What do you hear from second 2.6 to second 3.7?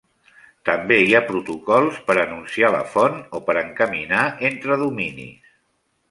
la font o per